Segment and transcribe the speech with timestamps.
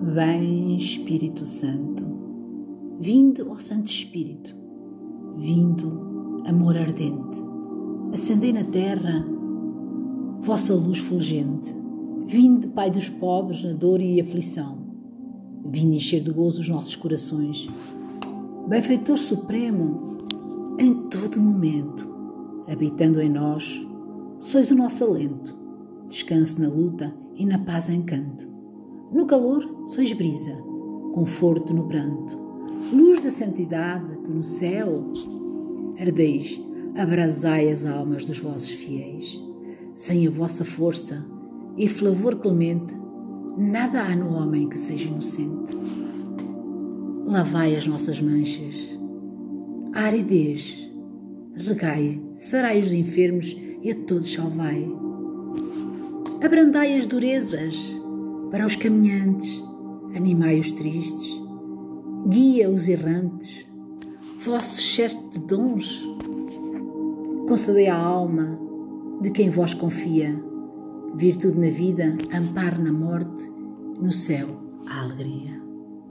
[0.00, 2.06] Vem, Espírito Santo,
[3.00, 4.56] vindo, ó Santo Espírito,
[5.36, 7.42] vindo, amor ardente,
[8.12, 9.26] acendei na terra
[10.40, 11.74] vossa luz fulgente,
[12.28, 14.78] vinde, Pai dos pobres, na dor e aflição,
[15.66, 17.68] vinde encher de gozo os nossos corações,
[18.68, 20.18] benfeitor supremo,
[20.78, 22.08] em todo momento,
[22.68, 23.84] habitando em nós,
[24.38, 25.58] sois o nosso alento,
[26.06, 28.57] descanso na luta e na paz encanto.
[29.10, 30.54] No calor sois brisa,
[31.14, 32.38] conforto no pranto,
[32.92, 35.12] luz da santidade que no céu
[35.98, 36.60] ardeis,
[36.94, 39.42] abrasai as almas dos vossos fiéis.
[39.94, 41.26] Sem a vossa força
[41.76, 42.94] e flavor clemente,
[43.56, 45.76] nada há no homem que seja inocente.
[47.26, 48.98] Lavai as nossas manchas,
[49.92, 50.88] a aridez,
[51.54, 54.88] regai, sarai os enfermos e a todos salvai.
[56.42, 57.97] Abrandai as durezas,
[58.50, 59.62] para os caminhantes,
[60.14, 61.40] animai os tristes,
[62.26, 63.66] guia os errantes,
[64.40, 66.08] vosso excesso de dons.
[67.48, 68.58] Concedei à alma
[69.20, 70.42] de quem vós confia,
[71.14, 73.50] virtude na vida, amparo na morte,
[74.00, 74.48] no céu
[74.86, 75.67] a alegria.